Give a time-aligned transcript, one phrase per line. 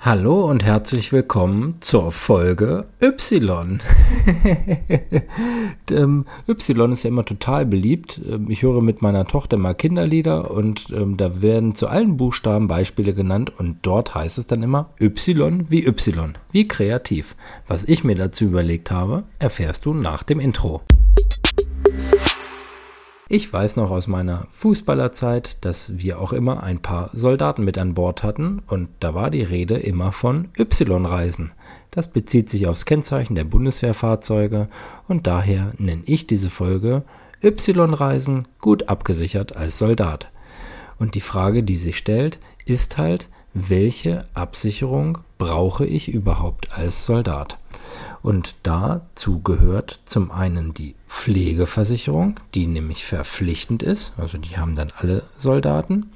[0.00, 3.80] Hallo und herzlich willkommen zur Folge Y.
[5.90, 8.20] ähm, y ist ja immer total beliebt.
[8.24, 12.68] Ähm, ich höre mit meiner Tochter mal Kinderlieder und ähm, da werden zu allen Buchstaben
[12.68, 16.38] Beispiele genannt und dort heißt es dann immer Y wie Y.
[16.52, 17.34] Wie kreativ.
[17.66, 20.80] Was ich mir dazu überlegt habe, erfährst du nach dem Intro.
[23.30, 27.92] Ich weiß noch aus meiner Fußballerzeit, dass wir auch immer ein paar Soldaten mit an
[27.92, 31.52] Bord hatten und da war die Rede immer von Y-Reisen.
[31.90, 34.68] Das bezieht sich aufs Kennzeichen der Bundeswehrfahrzeuge
[35.08, 37.02] und daher nenne ich diese Folge
[37.44, 40.30] Y-Reisen gut abgesichert als Soldat.
[40.98, 47.58] Und die Frage, die sich stellt, ist halt, welche Absicherung brauche ich überhaupt als Soldat?
[48.22, 54.92] Und dazu gehört zum einen die Pflegeversicherung, die nämlich verpflichtend ist, also die haben dann
[54.96, 56.10] alle Soldaten.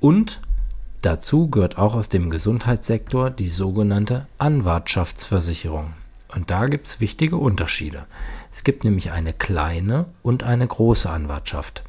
[0.00, 0.40] Und
[1.02, 5.92] dazu gehört auch aus dem Gesundheitssektor die sogenannte Anwartschaftsversicherung.
[6.34, 8.04] Und da gibt es wichtige Unterschiede.
[8.52, 11.82] Es gibt nämlich eine kleine und eine große Anwartschaft.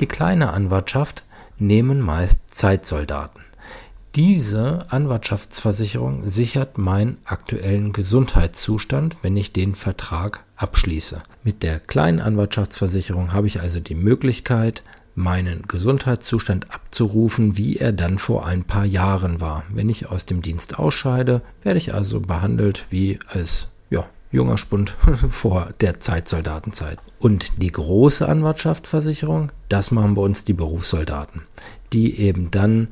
[0.00, 1.22] Die kleine Anwartschaft
[1.58, 3.42] nehmen meist Zeitsoldaten.
[4.14, 11.20] Diese Anwartschaftsversicherung sichert meinen aktuellen Gesundheitszustand, wenn ich den Vertrag abschließe.
[11.42, 14.84] Mit der kleinen Anwartschaftsversicherung habe ich also die Möglichkeit,
[15.16, 19.64] meinen Gesundheitszustand abzurufen, wie er dann vor ein paar Jahren war.
[19.68, 24.90] Wenn ich aus dem Dienst ausscheide, werde ich also behandelt wie als ja, junger Spund
[25.28, 26.98] vor der Zeitsoldatenzeit.
[27.18, 31.42] Und die große Anwartschaftsversicherung, das machen bei uns die Berufssoldaten,
[31.92, 32.88] die eben dann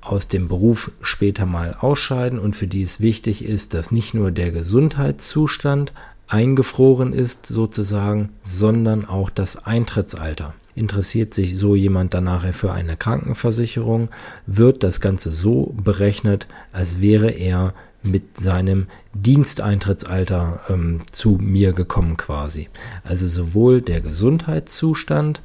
[0.00, 4.30] aus dem Beruf später mal ausscheiden und für die es wichtig ist, dass nicht nur
[4.30, 5.92] der Gesundheitszustand
[6.26, 10.54] eingefroren ist sozusagen, sondern auch das Eintrittsalter.
[10.74, 14.08] Interessiert sich so jemand dann nachher für eine Krankenversicherung,
[14.46, 22.16] wird das Ganze so berechnet, als wäre er mit seinem Diensteintrittsalter ähm, zu mir gekommen
[22.16, 22.68] quasi.
[23.04, 25.42] Also sowohl der Gesundheitszustand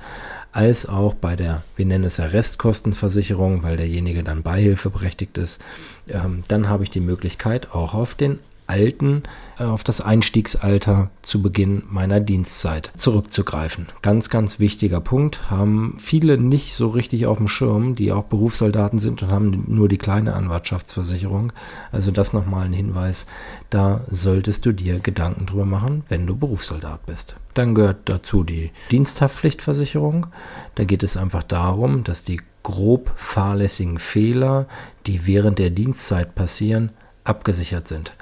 [0.51, 5.61] als auch bei der, wir nennen es ja Restkostenversicherung, weil derjenige dann beihilfeberechtigt ist.
[6.07, 9.23] Ähm, dann habe ich die Möglichkeit, auch auf den alten,
[9.59, 13.87] äh, auf das Einstiegsalter zu Beginn meiner Dienstzeit zurückzugreifen.
[14.01, 15.49] Ganz, ganz wichtiger Punkt.
[15.49, 19.87] Haben viele nicht so richtig auf dem Schirm, die auch Berufssoldaten sind und haben nur
[19.87, 21.53] die kleine Anwartschaftsversicherung.
[21.91, 23.27] Also das nochmal ein Hinweis.
[23.69, 27.35] Da solltest du dir Gedanken drüber machen, wenn du Berufssoldat bist.
[27.53, 30.27] Dann gehört dazu die Diensthaftpflichtversicherung.
[30.75, 34.67] Da geht es einfach darum, dass die grob fahrlässigen Fehler,
[35.05, 36.91] die während der Dienstzeit passieren,
[37.23, 38.13] abgesichert sind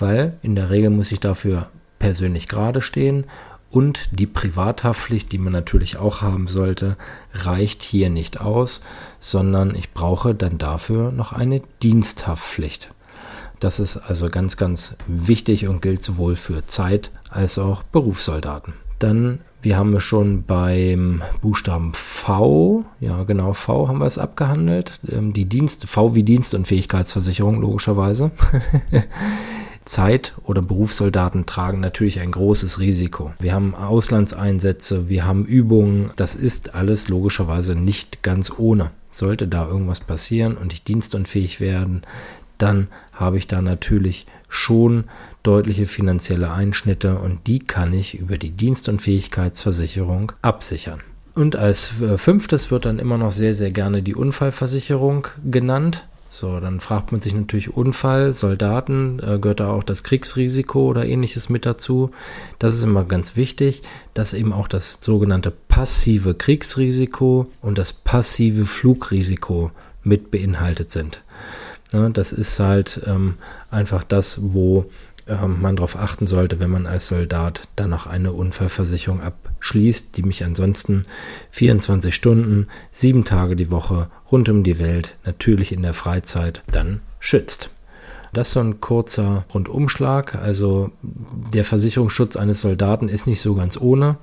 [0.00, 1.68] weil in der Regel muss ich dafür
[1.98, 3.24] persönlich gerade stehen
[3.70, 6.96] und die Privathaftpflicht, die man natürlich auch haben sollte,
[7.32, 8.82] reicht hier nicht aus,
[9.20, 12.90] sondern ich brauche dann dafür noch eine Diensthaftpflicht.
[13.60, 18.72] Das ist also ganz, ganz wichtig und gilt sowohl für Zeit als auch Berufssoldaten.
[18.98, 24.98] Dann, wir haben es schon beim Buchstaben V, ja genau, V haben wir es abgehandelt.
[25.08, 28.30] Ähm, die Dienst, V wie Dienst- und Fähigkeitsversicherung, logischerweise.
[29.84, 33.32] Zeit- oder Berufssoldaten tragen natürlich ein großes Risiko.
[33.38, 36.10] Wir haben Auslandseinsätze, wir haben Übungen.
[36.16, 38.90] Das ist alles logischerweise nicht ganz ohne.
[39.10, 42.02] Sollte da irgendwas passieren und ich dienstunfähig werden,
[42.58, 45.04] dann habe ich da natürlich schon
[45.42, 51.00] deutliche finanzielle Einschnitte und die kann ich über die Dienstunfähigkeitsversicherung absichern.
[51.34, 56.06] Und als äh, fünftes wird dann immer noch sehr, sehr gerne die Unfallversicherung genannt.
[56.32, 61.04] So, dann fragt man sich natürlich Unfall, Soldaten, äh, gehört da auch das Kriegsrisiko oder
[61.04, 62.12] ähnliches mit dazu.
[62.60, 63.82] Das ist immer ganz wichtig,
[64.14, 69.72] dass eben auch das sogenannte passive Kriegsrisiko und das passive Flugrisiko
[70.04, 71.20] mit beinhaltet sind.
[71.92, 73.34] Ja, das ist halt ähm,
[73.68, 74.86] einfach das, wo
[75.26, 80.22] ähm, man darauf achten sollte, wenn man als Soldat dann noch eine Unfallversicherung abschließt, die
[80.22, 81.06] mich ansonsten
[81.50, 87.00] 24 Stunden, sieben Tage die Woche rund um die Welt, natürlich in der Freizeit, dann
[87.18, 87.70] schützt.
[88.32, 90.36] Das ist so ein kurzer Rundumschlag.
[90.36, 94.18] Also der Versicherungsschutz eines Soldaten ist nicht so ganz ohne.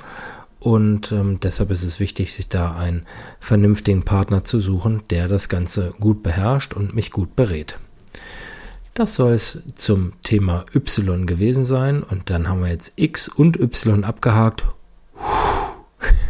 [0.60, 3.06] Und ähm, deshalb ist es wichtig, sich da einen
[3.40, 7.78] vernünftigen Partner zu suchen, der das Ganze gut beherrscht und mich gut berät.
[8.98, 12.02] Das soll es zum Thema Y gewesen sein.
[12.02, 14.66] Und dann haben wir jetzt X und Y abgehakt.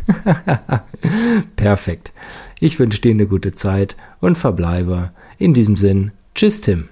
[1.56, 2.12] Perfekt.
[2.60, 6.12] Ich wünsche dir eine gute Zeit und verbleibe in diesem Sinn.
[6.36, 6.90] Tschüss, Tim.